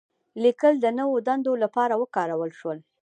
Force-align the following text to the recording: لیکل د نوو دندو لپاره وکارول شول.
لیکل 0.43 0.73
د 0.79 0.85
نوو 0.99 1.15
دندو 1.27 1.53
لپاره 1.63 1.93
وکارول 2.01 2.51
شول. 2.59 2.77